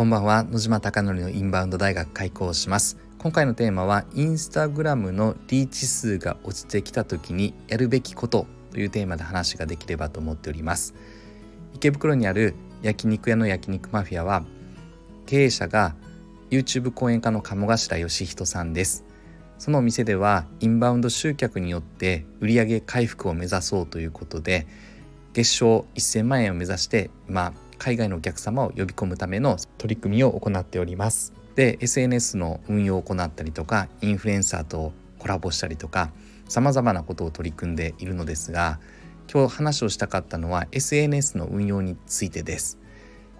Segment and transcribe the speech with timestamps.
[0.00, 0.44] こんばんは。
[0.44, 2.96] 野島貴則のインバウンド大学開校します。
[3.18, 10.94] 今回のテーマはインスタグラムのリーチ数が落ちてきた時にやるべきことというテーマで話ができればと思っております。
[11.74, 14.42] 池袋にある焼肉屋の焼肉マフィアは
[15.26, 15.94] 経営者が
[16.48, 19.04] YouTube 講演家の鴨頭義人さんです。
[19.58, 24.66] そのお店ではインバウンド集客によって売上回復を目指そうということで
[25.34, 31.32] 月賞1000万円を目指して今海外のお客様を呼び込むための取り組みを行っております。
[31.56, 36.12] で SNS の運用を行ったりとかインフルエンサーとコラボしたりとか
[36.48, 38.78] さまざまなことを取り組んでいるのですが
[39.32, 42.78] 今日話をしたかったのは SNS の運用についてです。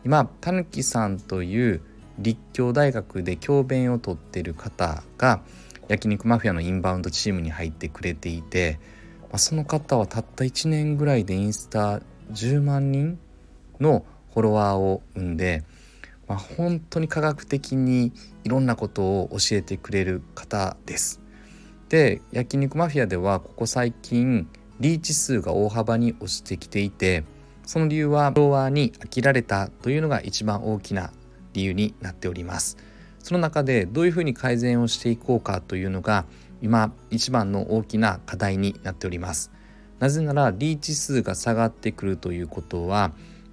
[0.04, 1.82] 今たぬきさんという
[2.18, 5.42] 立教大学で教鞭をとっている方が
[5.88, 8.78] 焼肉マフィアのインバウンドチームに入ってくれていて、
[9.24, 12.00] まあ、その方はたった1年ぐらいでインスタ
[12.32, 13.18] 10万人
[13.80, 15.64] のフォロワーを生んで、
[16.28, 18.12] まあ、本当に科学的に
[18.45, 21.20] いろんなことを教えてくれる方です。
[21.89, 27.25] で焼肉マフィアではここ最近リーチ数が大幅に落ちてきていて
[27.67, 31.12] その理由はフォロワーに飽きられたというのが一番大きな
[31.53, 32.77] 理由になっております。
[33.19, 36.25] その中でどういうふうに改善をしていこうかというのが
[36.62, 39.50] 今一番の大きな課題になっております。
[39.98, 43.12] なぜならリーチ数が下がってくるということは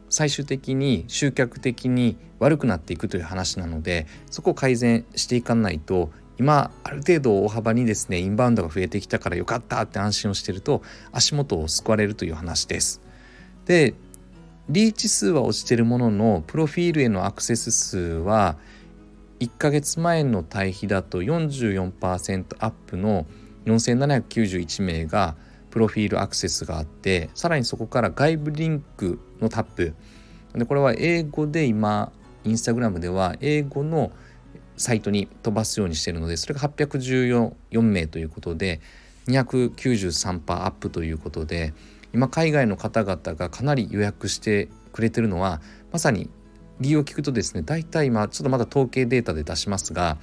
[0.09, 13.01] 最終的に集客的に悪くなっていくという話なのでそこを改善していかないと今ある程度大幅にですねインバウンドが増えてきたからよかったって安心をしてると足元を救われるという話です。
[13.65, 13.95] で
[14.69, 18.57] リーチ数は落ちてるもののプロフィールへのアクセス数は
[19.39, 23.25] 1ヶ月前の対比だと44%アップの
[23.65, 25.35] 4791名が
[25.77, 29.93] プロフィールアクセスがあってさらにそこから外部リンクのタップ。
[30.55, 32.11] でこれは英語で今
[32.45, 34.11] インスタグラムでは英語の
[34.75, 38.81] サイトに飛ばすようにしているのでそれが814名ということで
[39.27, 41.75] 293%アップということで
[42.11, 46.27] 今海外の方々がかなり予約してくれてるのはまさに
[46.79, 50.17] 理由を聞くとですね大体今ちょっとまだ統計データで出しますが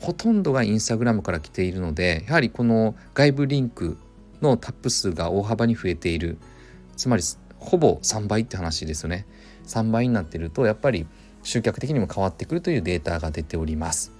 [0.00, 3.98] ほとんどがインスタグラムから来ているのでやはりこの外部リンク
[4.42, 6.38] のタップ数が大幅に増えている。
[6.96, 7.22] つまり
[7.58, 9.26] ほぼ3倍って話ですよね。
[9.66, 11.06] 3倍になってるとやっぱり
[11.42, 14.12] 集客的にも変わってくるというデータが出ております。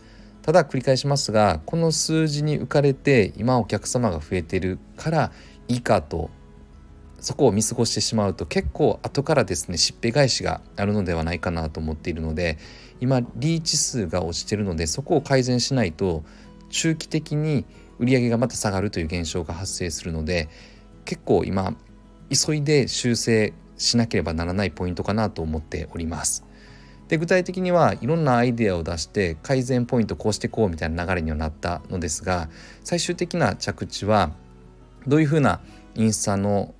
[0.42, 5.32] ただ繰り返しますがこの数字に浮かれて今お客様が増えてるから
[5.68, 6.30] いいかと
[7.20, 12.58] そこを見過ごしてしまうと結構後からですねしっぺ返しがあるのではないかなと思っているので
[13.00, 16.24] 今リーチ数が落ちてるのでそこを改善しないと
[16.70, 17.64] 中期的に
[18.02, 20.48] 売り上げがまた下がるという現象が発生するので
[21.04, 21.76] 結構今
[22.28, 26.44] 急いで修正しなければならないポイントかなと思っております。
[27.06, 32.48] で具体的にはいろんなアイデアを出して改善ポイントこうしてこうみたいな流れにはなったのですが
[32.82, 34.32] 最終的な着地は
[35.06, 35.60] どういうふうな
[35.94, 36.74] インスタの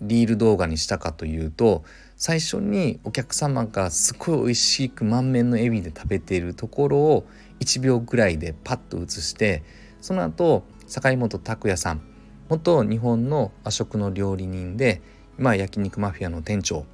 [0.00, 1.82] リール動画にしたかというと
[2.16, 7.26] 最初にお客様がすごい美味しく満面の笑みで食べているところを
[7.60, 9.62] 1秒ぐらいでパッと映して
[10.04, 12.02] その後坂本拓也さん
[12.50, 15.00] 元日本の和食の料理人で
[15.38, 16.84] 今焼肉マフィアの店長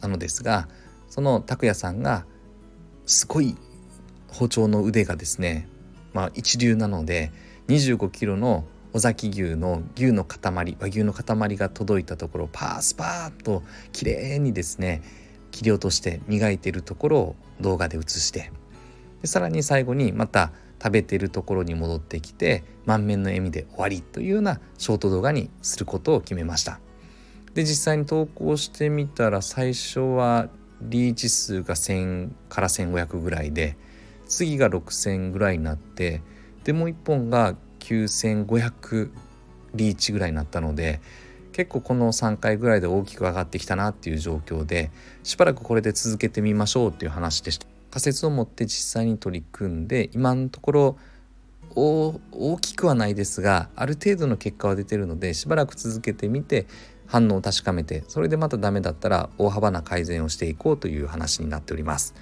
[0.00, 0.68] なのですが
[1.08, 2.24] その拓也さんが
[3.06, 3.56] すごい
[4.28, 5.68] 包丁の腕がですね
[6.12, 7.32] まあ一流なので
[7.66, 15.02] 25キロの尾崎牛の牛の塊和牛の塊が届いたところパースパーッと綺麗にですね
[15.50, 18.52] 切り落として磨いているところを動画で映して
[19.22, 20.52] でさらに最後にまた
[20.84, 26.78] 食べてるところに戻ってきて満面の笑みで終わりというようなショート動画にすることを決めました。
[27.54, 30.50] で実際に投稿してみたら最初は
[30.82, 33.78] リーチ数が1000から1500ぐらいで
[34.26, 36.20] 次が6000ぐらいになって
[36.64, 39.10] でもう1本が9500
[39.74, 41.00] リーチぐらいになったので
[41.52, 44.90] 結構この3回ぐらいで大きく上がってきたなっていう状況で
[45.22, 47.73] しばらくこれで続けてみましょうっていう話でした。
[47.94, 50.98] 仮説を持って実際に取り組んで今のところ
[51.76, 56.66] 大きくはないですがある程度の結果は出てるのでしばらく続けてみて
[57.06, 62.16] 反応を確かめてそれでまたダメだったら大幅な改善をしていこうという話になっております。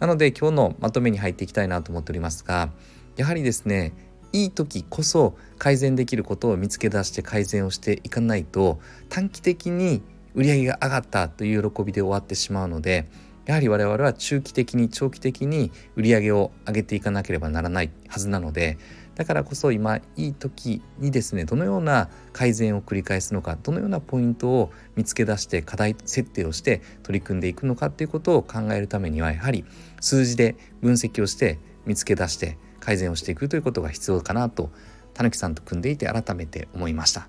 [0.00, 2.70] なので今日のまとめに入っていきたいなと思っておりますが
[3.16, 3.92] やはりですね
[4.32, 10.02] いい時こそ改善できることを見つけ出して改善をしていかないと短期的に
[10.34, 13.06] 売り上げが上がったという喜びで終わってしまうので
[13.46, 18.78] やはり我々は中期的に長期的に売り上げを上げていかなければならないはずなので
[19.14, 29.64] だからこそ今いい時にですねどのような改善を繰り返すのかどのようなポイントを見つけ出して課題設定をして取り組んでいくのかっていうことを考えるためにはやはり
[30.00, 34.70] 数字で分析をして見つけ出して改善をしていくということが必要かなと
[35.14, 37.28] たぬきさんと組んでいて改めて思いました。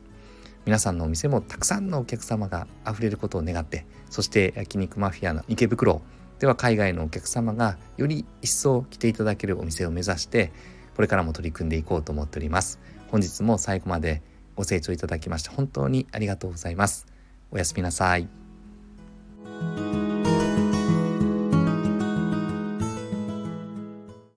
[0.65, 6.01] 皆さんのお店もたくさんのお客様があふれることを願ってそして焼肉マフィアの池袋
[6.39, 10.51] では海外のお客様がより一層来ていただけるお店を目指して
[10.95, 12.79] これからも取り組んでいこうと思っております。
[13.09, 14.21] 本日も最後まで
[14.55, 17.07] ご清聴いただきまして本当にありがとうございます。
[17.51, 18.42] おやすみなさい。